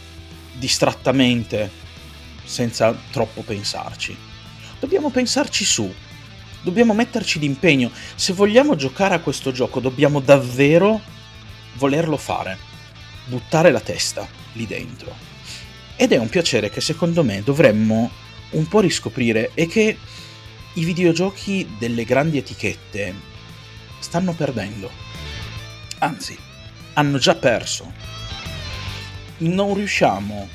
distrattamente, 0.53 1.69
senza 2.45 2.95
troppo 3.11 3.41
pensarci. 3.41 4.15
Dobbiamo 4.79 5.09
pensarci 5.09 5.65
su, 5.65 5.93
dobbiamo 6.65 6.95
metterci 6.95 7.37
d'impegno. 7.37 7.91
Se 8.15 8.33
vogliamo 8.33 8.75
giocare 8.75 9.13
a 9.13 9.19
questo 9.19 9.51
gioco 9.51 9.79
dobbiamo 9.79 10.19
davvero 10.19 10.99
volerlo 11.75 12.17
fare, 12.17 12.57
buttare 13.25 13.71
la 13.71 13.79
testa 13.79 14.27
lì 14.53 14.65
dentro. 14.65 15.15
Ed 15.95 16.11
è 16.11 16.17
un 16.17 16.27
piacere 16.27 16.71
che 16.71 16.81
secondo 16.81 17.23
me 17.23 17.43
dovremmo 17.43 18.09
un 18.51 18.67
po' 18.67 18.79
riscoprire 18.79 19.51
e 19.53 19.67
che 19.67 19.97
i 20.73 20.83
videogiochi 20.83 21.75
delle 21.77 22.03
grandi 22.03 22.39
etichette 22.39 23.13
stanno 23.99 24.33
perdendo. 24.33 24.89
Anzi, 25.99 26.35
hanno 26.93 27.19
già 27.19 27.35
perso. 27.35 27.93
Non 29.37 29.75
riusciamo 29.75 30.49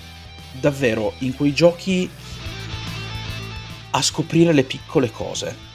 davvero 0.53 1.15
in 1.19 1.35
quei 1.37 1.55
giochi 1.55 2.11
a 3.93 4.03
scoprire 4.03 4.53
le 4.53 4.65
piccole 4.65 5.11
cose 5.11 5.69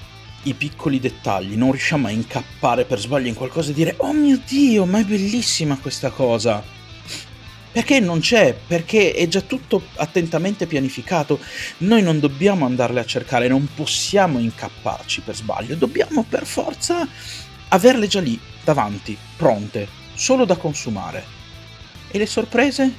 i 0.45 0.53
piccoli 0.53 0.99
dettagli, 0.99 1.55
non 1.55 1.71
riusciamo 1.71 2.07
a 2.07 2.11
incappare 2.11 2.85
per 2.85 2.99
sbaglio 2.99 3.27
in 3.27 3.33
qualcosa 3.35 3.71
e 3.71 3.73
dire 3.73 3.95
oh 3.97 4.13
mio 4.13 4.39
dio, 4.45 4.85
ma 4.85 4.99
è 4.99 5.03
bellissima 5.03 5.77
questa 5.77 6.09
cosa. 6.09 6.63
Perché 7.71 7.99
non 7.99 8.21
c'è? 8.21 8.53
Perché 8.53 9.13
è 9.13 9.27
già 9.27 9.41
tutto 9.41 9.87
attentamente 9.95 10.65
pianificato. 10.65 11.39
Noi 11.79 12.01
non 12.01 12.21
dobbiamo 12.21 12.65
andarle 12.65 13.01
a 13.01 13.05
cercare, 13.05 13.49
non 13.49 13.67
possiamo 13.75 14.39
incapparci 14.39 15.21
per 15.21 15.35
sbaglio, 15.35 15.75
dobbiamo 15.75 16.23
per 16.23 16.45
forza 16.45 17.05
averle 17.67 18.07
già 18.07 18.21
lì, 18.21 18.39
davanti, 18.63 19.17
pronte, 19.35 19.89
solo 20.13 20.45
da 20.45 20.55
consumare. 20.55 21.25
E 22.09 22.17
le 22.17 22.25
sorprese? 22.25 22.93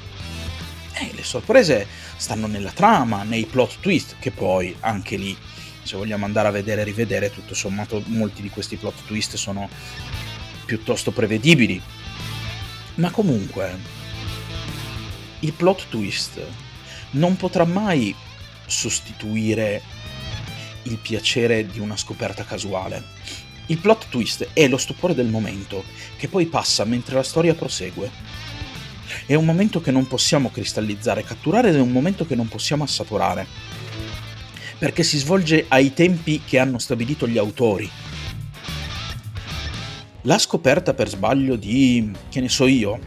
Eh, 0.93 1.11
le 1.15 1.25
sorprese 1.25 1.87
stanno 2.17 2.47
nella 2.47 2.73
trama, 2.73 3.23
nei 3.23 3.47
plot 3.47 3.81
twist, 3.81 4.17
che 4.19 4.31
poi 4.31 4.77
anche 4.81 5.17
lì 5.17 5.35
se 5.87 5.97
vogliamo 5.97 6.25
andare 6.25 6.49
a 6.49 6.51
vedere 6.51 6.83
e 6.83 6.85
rivedere, 6.85 7.31
tutto 7.31 7.55
sommato 7.55 8.03
molti 8.07 8.43
di 8.43 8.51
questi 8.51 8.77
plot 8.77 9.05
twist 9.07 9.37
sono 9.37 9.69
piuttosto 10.65 11.13
prevedibili. 11.13 11.81
Ma 12.97 13.11
comunque, 13.11 13.79
il 15.41 15.53
plot 15.53 15.87
twist 15.89 16.41
non 17.11 17.37
potrà 17.37 17.65
mai 17.65 18.15
sostituire 18.67 19.83
il 20.85 20.99
piacere 20.99 21.67
di 21.67 21.79
una 21.79 21.97
scoperta 21.97 22.45
casuale. 22.45 23.03
Il 23.67 23.79
plot 23.79 24.09
twist 24.09 24.49
è 24.53 24.69
lo 24.69 24.77
stupore 24.77 25.15
del 25.15 25.27
momento, 25.27 25.85
che 26.17 26.29
poi 26.29 26.47
passa 26.47 26.85
mentre 26.85 27.17
la 27.17 27.23
storia 27.23 27.55
prosegue. 27.55 28.11
È 29.25 29.35
un 29.35 29.45
momento 29.45 29.81
che 29.81 29.91
non 29.91 30.07
possiamo 30.07 30.51
cristallizzare, 30.51 31.25
catturare 31.25 31.69
ed 31.69 31.77
è 31.77 31.81
un 31.81 31.91
momento 31.91 32.27
che 32.27 32.35
non 32.35 32.49
possiamo 32.49 32.85
assaporare. 32.85 33.47
Perché 34.79 35.03
si 35.03 35.19
svolge 35.19 35.65
ai 35.69 35.95
tempi 35.95 36.43
che 36.45 36.59
hanno 36.59 36.79
stabilito 36.79 37.27
gli 37.27 37.39
autori. 37.39 37.89
La 40.23 40.39
scoperta 40.39 40.93
per 40.93 41.09
sbaglio 41.09 41.57
di, 41.57 42.11
che 42.29 42.41
ne 42.41 42.49
so 42.49 42.67
io, 42.67 42.99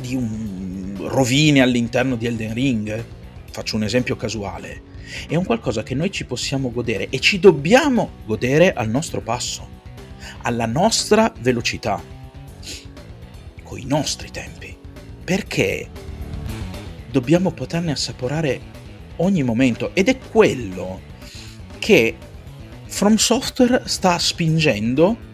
di 0.00 0.14
un 0.14 0.96
rovine 1.00 1.60
all'interno 1.60 2.16
di 2.16 2.26
Elden 2.26 2.54
Ring, 2.54 3.04
faccio 3.50 3.76
un 3.76 3.84
esempio 3.84 4.16
casuale, 4.16 4.82
è 5.28 5.36
un 5.36 5.44
qualcosa 5.44 5.82
che 5.82 5.94
noi 5.94 6.10
ci 6.10 6.24
possiamo 6.24 6.70
godere 6.70 7.08
e 7.08 7.20
ci 7.20 7.38
dobbiamo 7.38 8.10
godere 8.24 8.72
al 8.72 8.88
nostro 8.88 9.20
passo, 9.20 9.66
alla 10.42 10.66
nostra 10.66 11.32
velocità, 11.40 12.02
con 13.62 13.78
i 13.78 13.84
nostri 13.84 14.30
tempi, 14.30 14.76
perché? 15.24 15.88
Dobbiamo 17.10 17.52
poterne 17.52 17.92
assaporare 17.92 18.60
ogni 19.18 19.42
momento 19.42 19.94
ed 19.94 20.08
è 20.08 20.18
quello 20.18 21.00
che 21.78 22.16
From 22.86 23.16
Software 23.16 23.82
sta 23.84 24.18
spingendo 24.18 25.26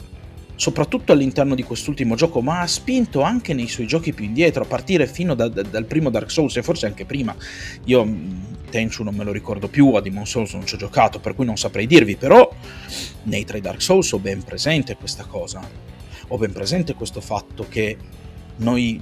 soprattutto 0.57 1.13
all'interno 1.13 1.55
di 1.55 1.63
quest'ultimo 1.63 2.15
gioco, 2.15 2.41
ma 2.41 2.61
ha 2.61 2.67
spinto 2.67 3.23
anche 3.23 3.55
nei 3.55 3.69
suoi 3.69 3.87
giochi 3.87 4.13
più 4.13 4.25
indietro, 4.25 4.63
a 4.63 4.67
partire 4.67 5.07
fino 5.07 5.35
da, 5.35 5.49
da, 5.49 5.63
dal 5.63 5.85
primo 5.85 6.11
Dark 6.11 6.31
Souls 6.31 6.57
e 6.57 6.63
forse 6.63 6.87
anche 6.87 7.05
prima. 7.05 7.35
Io 7.87 8.07
Tenchu 8.71 9.03
non 9.03 9.15
me 9.15 9.25
lo 9.25 9.33
ricordo 9.33 9.69
più, 9.69 9.95
a 9.95 10.01
Demon 10.01 10.27
Souls 10.27 10.53
non 10.53 10.67
ci 10.67 10.75
ho 10.75 10.79
giocato, 10.79 11.21
per 11.21 11.35
cui 11.35 11.45
non 11.45 11.57
saprei 11.57 11.87
dirvi, 11.87 12.17
però 12.17 12.49
nei 13.25 13.45
tre 13.45 13.61
Dark 13.61 13.83
Souls 13.83 14.11
ho 14.13 14.19
ben 14.19 14.43
presente 14.43 14.97
questa 14.97 15.25
cosa. 15.25 15.61
Ho 16.29 16.39
ben 16.39 16.53
presente 16.53 16.95
questo 16.95 17.21
fatto 17.21 17.67
che 17.69 17.97
noi 18.57 19.01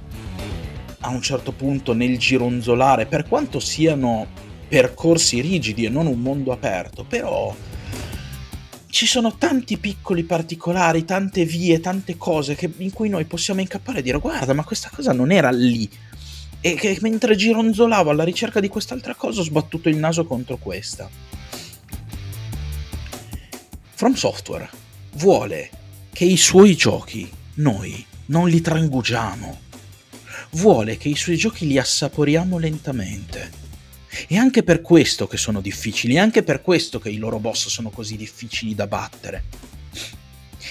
a 0.99 1.09
un 1.09 1.21
certo 1.21 1.51
punto 1.51 1.93
nel 1.93 2.17
gironzolare, 2.17 3.05
per 3.05 3.27
quanto 3.27 3.59
siano 3.59 4.27
percorsi 4.73 5.39
rigidi 5.39 5.85
e 5.85 5.89
non 5.89 6.07
un 6.07 6.19
mondo 6.19 6.51
aperto, 6.51 7.03
però 7.03 7.55
ci 8.87 9.05
sono 9.05 9.37
tanti 9.37 9.77
piccoli 9.77 10.23
particolari, 10.23 11.05
tante 11.05 11.45
vie, 11.45 11.79
tante 11.79 12.17
cose 12.17 12.55
che, 12.55 12.71
in 12.77 12.91
cui 12.91 13.07
noi 13.07 13.25
possiamo 13.25 13.61
incappare 13.61 13.99
e 13.99 14.01
dire 14.01 14.17
guarda 14.17 14.53
ma 14.53 14.63
questa 14.63 14.89
cosa 14.91 15.13
non 15.13 15.31
era 15.31 15.51
lì 15.51 15.87
e 16.59 16.73
che 16.73 16.97
mentre 17.01 17.35
gironzolavo 17.35 18.09
alla 18.09 18.23
ricerca 18.23 18.59
di 18.59 18.67
quest'altra 18.67 19.13
cosa 19.13 19.41
ho 19.41 19.43
sbattuto 19.43 19.89
il 19.89 19.97
naso 19.97 20.25
contro 20.25 20.57
questa. 20.57 21.07
From 23.91 24.15
Software 24.15 24.71
vuole 25.17 25.69
che 26.11 26.25
i 26.25 26.37
suoi 26.37 26.75
giochi 26.75 27.29
noi 27.55 28.03
non 28.25 28.49
li 28.49 28.59
trangugiamo. 28.59 29.59
Vuole 30.53 30.97
che 30.97 31.09
i 31.09 31.15
suoi 31.15 31.37
giochi 31.37 31.67
li 31.67 31.77
assaporiamo 31.77 32.57
lentamente. 32.57 33.61
E 34.27 34.37
anche 34.37 34.63
per 34.63 34.81
questo 34.81 35.27
che 35.27 35.37
sono 35.37 35.61
difficili, 35.61 36.17
anche 36.17 36.43
per 36.43 36.61
questo 36.61 36.99
che 36.99 37.09
i 37.09 37.17
loro 37.17 37.39
boss 37.39 37.67
sono 37.67 37.89
così 37.89 38.15
difficili 38.15 38.75
da 38.75 38.87
battere. 38.87 39.43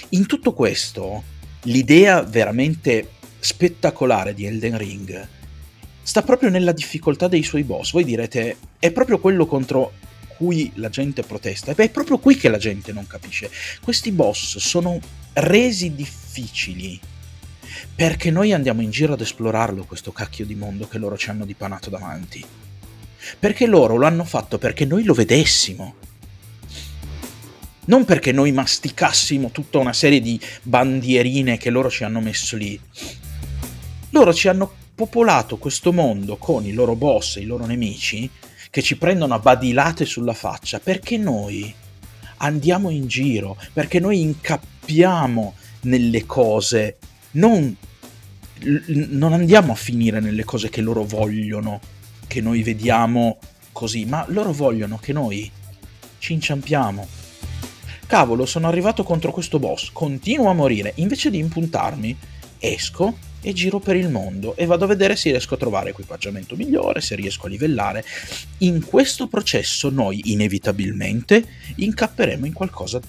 In 0.09 0.25
tutto 0.25 0.53
questo, 0.53 1.23
l'idea 1.63 2.21
veramente 2.21 3.09
spettacolare 3.39 4.33
di 4.33 4.45
Elden 4.45 4.77
Ring 4.77 5.27
sta 6.01 6.21
proprio 6.21 6.49
nella 6.49 6.71
difficoltà 6.71 7.27
dei 7.27 7.43
suoi 7.43 7.63
boss. 7.63 7.91
Voi 7.91 8.03
direte, 8.03 8.57
è 8.79 8.91
proprio 8.91 9.19
quello 9.19 9.45
contro 9.45 9.93
cui 10.35 10.71
la 10.75 10.89
gente 10.89 11.23
protesta. 11.23 11.71
E 11.71 11.75
beh, 11.75 11.85
è 11.85 11.89
proprio 11.89 12.17
qui 12.19 12.35
che 12.35 12.49
la 12.49 12.57
gente 12.57 12.91
non 12.91 13.07
capisce. 13.07 13.49
Questi 13.81 14.11
boss 14.11 14.57
sono 14.57 14.99
resi 15.33 15.95
difficili 15.95 16.99
perché 17.95 18.29
noi 18.31 18.53
andiamo 18.53 18.81
in 18.81 18.91
giro 18.91 19.13
ad 19.13 19.21
esplorarlo 19.21 19.85
questo 19.85 20.11
cacchio 20.11 20.45
di 20.45 20.55
mondo 20.55 20.87
che 20.87 20.97
loro 20.97 21.17
ci 21.17 21.29
hanno 21.29 21.45
dipanato 21.45 21.89
davanti. 21.89 22.45
Perché 23.39 23.65
loro 23.65 23.95
lo 23.95 24.05
hanno 24.05 24.23
fatto 24.23 24.57
perché 24.57 24.85
noi 24.85 25.03
lo 25.03 25.13
vedessimo. 25.13 25.95
Non 27.85 28.05
perché 28.05 28.31
noi 28.31 28.51
masticassimo 28.51 29.51
tutta 29.51 29.77
una 29.77 29.93
serie 29.93 30.21
di 30.21 30.39
bandierine 30.61 31.57
che 31.57 31.69
loro 31.69 31.89
ci 31.89 32.03
hanno 32.03 32.21
messo 32.21 32.55
lì. 32.55 32.79
Loro 34.11 34.33
ci 34.33 34.47
hanno 34.47 34.71
popolato 34.95 35.57
questo 35.57 35.91
mondo 35.91 36.37
con 36.37 36.65
i 36.65 36.71
loro 36.71 36.95
boss, 36.95 37.37
i 37.37 37.45
loro 37.45 37.65
nemici, 37.65 38.29
che 38.69 38.81
ci 38.81 38.97
prendono 38.97 39.33
a 39.33 39.39
badilate 39.39 40.05
sulla 40.05 40.33
faccia, 40.33 40.79
perché 40.79 41.17
noi 41.17 41.73
andiamo 42.37 42.89
in 42.89 43.07
giro, 43.07 43.57
perché 43.73 43.99
noi 43.99 44.21
incappiamo 44.21 45.53
nelle 45.81 46.25
cose, 46.25 46.97
non, 47.31 47.75
non 48.87 49.33
andiamo 49.33 49.73
a 49.73 49.75
finire 49.75 50.19
nelle 50.19 50.43
cose 50.43 50.69
che 50.69 50.81
loro 50.81 51.03
vogliono, 51.03 51.79
che 52.33 52.41
noi 52.41 52.63
vediamo 52.63 53.37
così, 53.71 54.05
ma 54.05 54.25
loro 54.29 54.51
vogliono 54.53 54.97
che 54.97 55.13
noi 55.13 55.51
ci 56.17 56.33
inciampiamo. 56.33 57.07
Cavolo, 58.07 58.47
sono 58.47 58.67
arrivato 58.67 59.03
contro 59.03 59.31
questo 59.31 59.59
boss, 59.59 59.91
continuo 59.91 60.49
a 60.49 60.53
morire, 60.53 60.93
invece 60.95 61.29
di 61.29 61.37
impuntarmi, 61.37 62.17
esco 62.57 63.15
e 63.39 63.53
giro 63.53 63.77
per 63.77 63.97
il 63.97 64.09
mondo 64.09 64.55
e 64.55 64.65
vado 64.65 64.85
a 64.85 64.87
vedere 64.87 65.15
se 65.15 65.29
riesco 65.29 65.53
a 65.53 65.57
trovare 65.57 65.91
equipaggiamento 65.91 66.55
migliore, 66.55 67.01
se 67.01 67.13
riesco 67.13 67.45
a 67.45 67.49
livellare. 67.49 68.03
In 68.59 68.83
questo 68.83 69.27
processo 69.27 69.91
noi 69.91 70.31
inevitabilmente 70.31 71.45
incapperemo 71.75 72.47
in 72.47 72.53
qualcosa 72.53 72.99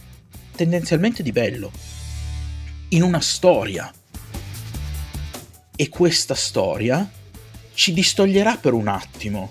tendenzialmente 0.54 1.22
di 1.22 1.32
bello, 1.32 1.72
in 2.90 3.02
una 3.02 3.20
storia. 3.20 3.90
E 5.76 5.88
questa 5.88 6.34
storia 6.34 7.10
ci 7.74 7.92
distoglierà 7.92 8.56
per 8.56 8.72
un 8.72 8.88
attimo 8.88 9.50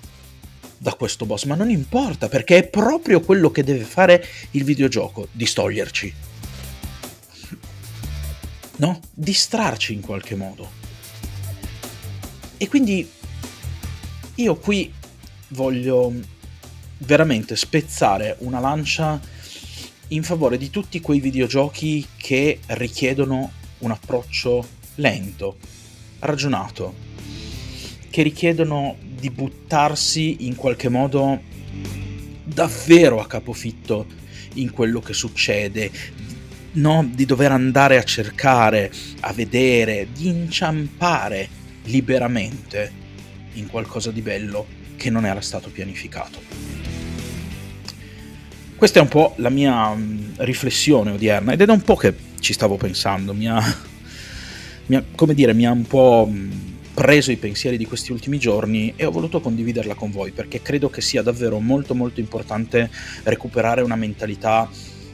da 0.77 0.93
questo 0.93 1.25
boss, 1.25 1.45
ma 1.45 1.55
non 1.55 1.69
importa 1.69 2.27
perché 2.27 2.57
è 2.57 2.67
proprio 2.67 3.21
quello 3.21 3.51
che 3.51 3.63
deve 3.63 3.83
fare 3.83 4.25
il 4.51 4.63
videogioco, 4.63 5.27
distoglierci 5.31 6.31
no? 8.77 8.99
distrarci 9.13 9.93
in 9.93 10.01
qualche 10.01 10.35
modo. 10.35 10.81
E 12.57 12.67
quindi 12.67 13.09
io 14.35 14.55
qui 14.55 14.91
voglio 15.49 16.13
veramente 16.99 17.55
spezzare 17.55 18.37
una 18.39 18.59
lancia 18.59 19.19
in 20.09 20.23
favore 20.23 20.57
di 20.57 20.69
tutti 20.69 21.01
quei 21.01 21.19
videogiochi 21.19 22.07
che 22.15 22.59
richiedono 22.67 23.51
un 23.79 23.91
approccio 23.91 24.65
lento, 24.95 25.57
ragionato, 26.19 27.11
che 28.13 28.21
richiedono 28.21 28.97
di 28.99 29.31
buttarsi 29.31 30.45
in 30.45 30.55
qualche 30.55 30.87
modo 30.87 31.41
davvero 32.43 33.19
a 33.19 33.25
capofitto 33.25 34.05
in 34.53 34.71
quello 34.71 34.99
che 34.99 35.13
succede, 35.13 35.89
no? 36.73 37.09
di 37.11 37.25
dover 37.25 37.51
andare 37.51 37.97
a 37.97 38.03
cercare, 38.03 38.91
a 39.21 39.33
vedere, 39.33 40.09
di 40.13 40.27
inciampare 40.27 41.49
liberamente 41.85 42.91
in 43.53 43.65
qualcosa 43.65 44.11
di 44.11 44.21
bello 44.21 44.67
che 44.95 45.09
non 45.09 45.25
era 45.25 45.41
stato 45.41 45.71
pianificato. 45.71 46.39
Questa 48.75 48.99
è 48.99 49.01
un 49.01 49.07
po' 49.07 49.33
la 49.37 49.49
mia 49.49 49.91
mm, 49.91 50.33
riflessione 50.37 51.09
odierna 51.09 51.53
ed 51.53 51.61
è 51.61 51.65
da 51.65 51.73
un 51.73 51.81
po' 51.81 51.95
che 51.95 52.13
ci 52.39 52.53
stavo 52.53 52.77
pensando, 52.77 53.33
mi 53.33 53.47
ha, 53.47 53.59
mi 54.85 54.97
ha, 54.97 55.03
come 55.15 55.33
dire, 55.33 55.55
mi 55.55 55.65
ha 55.65 55.71
un 55.71 55.87
po' 55.87 56.29
mm, 56.29 56.72
preso 56.93 57.31
i 57.31 57.37
pensieri 57.37 57.77
di 57.77 57.85
questi 57.85 58.11
ultimi 58.11 58.37
giorni 58.37 58.93
e 58.95 59.05
ho 59.05 59.11
voluto 59.11 59.41
condividerla 59.41 59.95
con 59.95 60.11
voi 60.11 60.31
perché 60.31 60.61
credo 60.61 60.89
che 60.89 61.01
sia 61.01 61.23
davvero 61.23 61.59
molto 61.59 61.95
molto 61.95 62.19
importante 62.19 62.89
recuperare 63.23 63.81
una 63.81 63.95
mentalità 63.95 64.69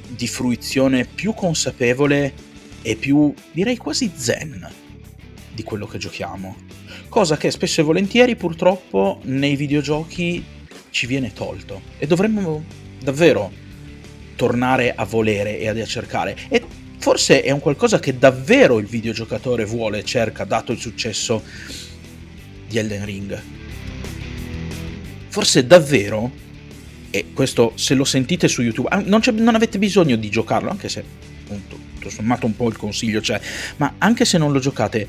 di 0.08 0.28
fruizione 0.28 1.06
più 1.06 1.34
consapevole 1.34 2.34
e 2.82 2.96
più, 2.96 3.34
direi 3.52 3.78
quasi 3.78 4.12
zen 4.15 4.68
di 5.54 5.63
quello 5.63 5.86
che 5.86 5.98
giochiamo. 5.98 6.56
Cosa 7.08 7.38
che 7.38 7.52
spesso 7.52 7.82
e 7.82 7.84
volentieri 7.84 8.36
purtroppo 8.36 9.20
nei 9.24 9.56
videogiochi 9.56 10.44
ci 10.89 11.06
viene 11.06 11.34
tolto 11.34 11.82
e 11.98 12.08
dovremmo 12.08 12.63
davvero 13.02 13.52
tornare 14.36 14.94
a 14.96 15.06
volere 15.06 15.60
e 15.60 15.68
a 15.68 15.86
cercare. 15.86 16.38
E 16.50 16.63
forse 17.00 17.42
è 17.42 17.50
un 17.50 17.60
qualcosa 17.60 18.00
che 18.00 18.18
davvero 18.18 18.78
il 18.78 18.86
videogiocatore 18.86 19.66
vuole 19.66 20.00
e 20.00 20.04
cerca, 20.04 20.44
dato 20.44 20.72
il 20.72 20.80
successo 20.80 21.42
di 22.68 22.78
Elden 22.78 23.06
Ring. 23.06 23.42
Forse 25.30 25.66
davvero 25.66 26.48
e 27.12 27.28
questo 27.34 27.72
se 27.76 27.96
lo 27.96 28.04
sentite 28.04 28.48
su 28.48 28.62
YouTube, 28.62 28.90
non, 29.06 29.22
non 29.34 29.56
avete 29.56 29.80
bisogno 29.80 30.16
di 30.16 30.30
giocarlo, 30.30 30.70
anche 30.70 30.90
se 30.90 31.04
appunto 31.44 31.78
tutto 31.96 32.10
sommato 32.10 32.46
un 32.46 32.56
po' 32.56 32.70
il 32.70 32.78
consiglio 32.78 33.20
c'è, 33.20 33.40
ma 33.78 33.96
anche 33.98 34.26
se 34.26 34.38
non 34.38 34.52
lo 34.52 34.60
giocate, 34.60 35.08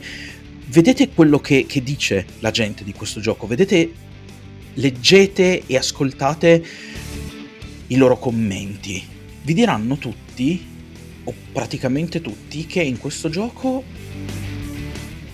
vedete 0.67 1.11
quello 1.11 1.39
che, 1.41 1.67
che 1.67 1.83
dice 1.83 2.25
la 2.39 2.51
gente 2.51 2.85
di 2.85 2.93
questo 2.93 3.21
gioco, 3.21 3.47
vedete, 3.47 3.93
leggete 4.75 5.65
e 5.67 5.77
ascoltate 5.77 6.65
i 7.89 7.97
loro 7.97 8.19
commenti. 8.19 9.03
Vi 9.43 9.55
diranno 9.55 9.97
tutti, 9.97 10.67
o 11.25 11.35
praticamente 11.53 12.21
tutti, 12.21 12.67
che 12.67 12.83
in 12.83 12.99
questo 12.99 13.29
gioco 13.29 13.85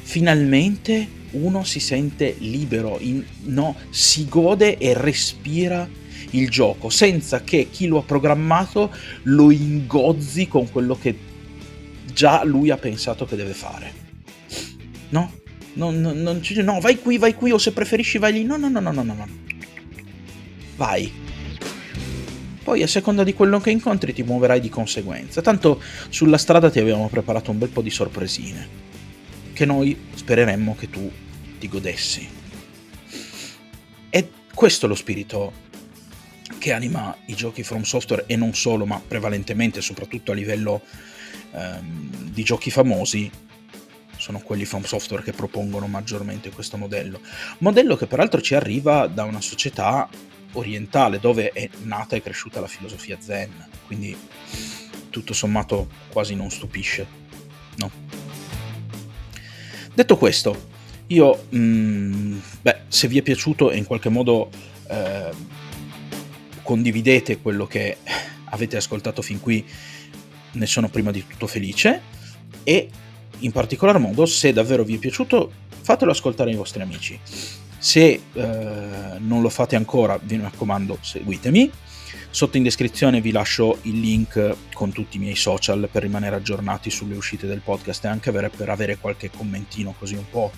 finalmente 0.02 1.14
uno 1.32 1.64
si 1.64 1.80
sente 1.80 2.36
libero, 2.38 2.98
in, 3.00 3.24
no, 3.44 3.76
si 3.90 4.26
gode 4.28 4.78
e 4.78 4.94
respira 4.94 5.88
il 6.30 6.48
gioco 6.50 6.88
senza 6.90 7.42
che 7.42 7.68
chi 7.70 7.86
lo 7.86 7.98
ha 7.98 8.02
programmato 8.02 8.92
lo 9.24 9.50
ingozzi 9.50 10.48
con 10.48 10.70
quello 10.70 10.96
che 10.98 11.16
già 12.12 12.42
lui 12.44 12.70
ha 12.70 12.76
pensato 12.76 13.26
che 13.26 13.36
deve 13.36 13.52
fare. 13.52 14.04
No? 15.10 15.32
Non, 15.74 16.00
non, 16.00 16.22
non, 16.22 16.40
no, 16.62 16.80
vai 16.80 16.98
qui, 16.98 17.18
vai 17.18 17.34
qui, 17.34 17.50
o 17.50 17.58
se 17.58 17.72
preferisci 17.72 18.16
vai 18.16 18.32
lì. 18.32 18.44
No, 18.44 18.56
no, 18.56 18.68
no, 18.68 18.80
no, 18.80 18.90
no, 18.90 19.02
no. 19.02 19.28
Vai. 20.76 21.25
Poi 22.66 22.82
a 22.82 22.88
seconda 22.88 23.22
di 23.22 23.32
quello 23.32 23.60
che 23.60 23.70
incontri 23.70 24.12
ti 24.12 24.24
muoverai 24.24 24.58
di 24.58 24.68
conseguenza. 24.68 25.40
Tanto 25.40 25.80
sulla 26.08 26.36
strada 26.36 26.68
ti 26.68 26.80
abbiamo 26.80 27.08
preparato 27.08 27.52
un 27.52 27.58
bel 27.58 27.68
po' 27.68 27.80
di 27.80 27.90
sorpresine. 27.90 28.68
Che 29.52 29.64
noi 29.64 29.96
spereremmo 30.12 30.74
che 30.74 30.90
tu 30.90 31.08
ti 31.60 31.68
godessi. 31.68 32.28
E 34.10 34.30
questo 34.52 34.86
è 34.86 34.88
lo 34.88 34.96
spirito 34.96 35.52
che 36.58 36.72
anima 36.72 37.16
i 37.26 37.36
giochi 37.36 37.62
From 37.62 37.82
Software 37.82 38.24
e 38.26 38.34
non 38.34 38.52
solo, 38.52 38.84
ma 38.84 39.00
prevalentemente, 39.00 39.80
soprattutto 39.80 40.32
a 40.32 40.34
livello 40.34 40.82
ehm, 41.52 42.32
di 42.32 42.42
giochi 42.42 42.72
famosi, 42.72 43.30
sono 44.16 44.40
quelli 44.40 44.64
From 44.64 44.82
Software 44.82 45.22
che 45.22 45.30
propongono 45.30 45.86
maggiormente 45.86 46.50
questo 46.50 46.76
modello. 46.76 47.20
Modello 47.58 47.94
che 47.94 48.08
peraltro 48.08 48.40
ci 48.40 48.56
arriva 48.56 49.06
da 49.06 49.22
una 49.22 49.40
società 49.40 50.08
orientale 50.58 51.18
dove 51.18 51.50
è 51.50 51.68
nata 51.82 52.16
e 52.16 52.22
cresciuta 52.22 52.60
la 52.60 52.66
filosofia 52.66 53.18
zen, 53.20 53.50
quindi 53.86 54.16
tutto 55.10 55.32
sommato 55.32 55.88
quasi 56.10 56.34
non 56.34 56.50
stupisce, 56.50 57.06
no? 57.76 57.90
Detto 59.94 60.16
questo, 60.16 60.74
io, 61.08 61.46
mh, 61.48 61.58
mm, 61.58 62.38
beh, 62.60 62.80
se 62.88 63.08
vi 63.08 63.18
è 63.18 63.22
piaciuto 63.22 63.70
e 63.70 63.76
in 63.76 63.84
qualche 63.84 64.08
modo 64.08 64.50
eh, 64.88 65.30
condividete 66.62 67.38
quello 67.38 67.66
che 67.66 67.98
avete 68.50 68.76
ascoltato 68.76 69.22
fin 69.22 69.40
qui, 69.40 69.64
ne 70.52 70.66
sono 70.66 70.88
prima 70.88 71.10
di 71.10 71.26
tutto 71.26 71.46
felice 71.46 72.00
e 72.62 72.88
in 73.40 73.52
particolar 73.52 73.98
modo 73.98 74.26
se 74.26 74.52
davvero 74.52 74.82
vi 74.82 74.96
è 74.96 74.98
piaciuto 74.98 75.52
fatelo 75.80 76.10
ascoltare 76.10 76.50
ai 76.50 76.56
vostri 76.56 76.82
amici. 76.82 77.18
Se 77.86 78.00
eh, 78.00 78.20
non 79.18 79.42
lo 79.42 79.48
fate 79.48 79.76
ancora, 79.76 80.18
vi 80.20 80.36
raccomando, 80.38 80.98
seguitemi. 81.00 81.70
Sotto 82.30 82.56
in 82.56 82.64
descrizione 82.64 83.20
vi 83.20 83.30
lascio 83.30 83.78
il 83.82 84.00
link 84.00 84.56
con 84.74 84.90
tutti 84.90 85.18
i 85.18 85.20
miei 85.20 85.36
social 85.36 85.88
per 85.88 86.02
rimanere 86.02 86.34
aggiornati 86.34 86.90
sulle 86.90 87.14
uscite 87.14 87.46
del 87.46 87.60
podcast 87.60 88.04
e 88.04 88.08
anche 88.08 88.32
per 88.32 88.68
avere 88.70 88.98
qualche 88.98 89.30
commentino 89.30 89.94
così 89.96 90.16
un 90.16 90.28
po' 90.28 90.50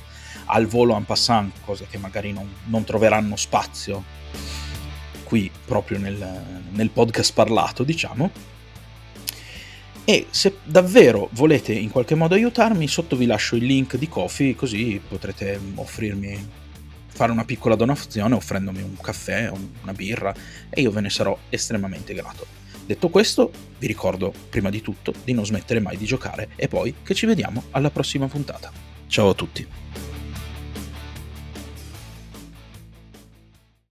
al 0.47 0.65
volo 0.65 0.97
en 0.97 1.05
passant, 1.05 1.53
cose 1.67 1.87
che 1.91 1.99
magari 1.99 2.33
non, 2.33 2.51
non 2.65 2.85
troveranno 2.85 3.37
spazio 3.37 4.03
qui 5.23 5.51
proprio 5.67 5.99
nel, 5.99 6.63
nel 6.71 6.89
podcast 6.89 7.35
parlato, 7.35 7.85
diciamo. 7.85 8.31
E 10.07 10.29
se 10.31 10.61
davvero 10.65 11.29
volete 11.33 11.75
in 11.75 11.91
qualche 11.91 12.15
modo 12.15 12.35
aiutarmi, 12.35 12.89
sotto 12.89 13.17
vi 13.17 13.27
lascio 13.27 13.55
il 13.55 13.67
link 13.67 13.97
di 13.97 14.09
Kofi, 14.09 14.55
così 14.55 14.99
potrete 15.07 15.61
offrirmi, 15.75 16.67
fare 17.19 17.33
una 17.33 17.45
piccola 17.45 17.75
donazione 17.75 18.37
offrendomi 18.37 18.81
un 18.81 18.97
caffè 18.97 19.51
o 19.51 19.59
una 19.83 19.93
birra 19.93 20.33
e 20.71 20.81
io 20.81 20.93
ve 20.93 21.01
ne 21.01 21.11
sarò 21.11 21.37
estremamente 21.49 22.15
grato. 22.15 22.47
Detto 22.87 23.09
questo, 23.09 23.51
vi 23.77 23.89
ricordo 23.89 24.33
prima 24.49 24.71
di 24.71 24.81
tutto 24.81 25.13
di 25.25 25.33
non 25.33 25.45
smettere 25.45 25.81
mai 25.81 25.97
di 25.97 26.05
giocare 26.05 26.51
e 26.55 26.69
poi 26.69 26.95
che 27.03 27.15
ci 27.15 27.27
vediamo 27.27 27.65
alla 27.73 27.91
prossima 27.91 28.29
puntata. 28.29 28.71
Ciao 29.09 29.31
a 29.31 29.35
tutti! 29.35 30.08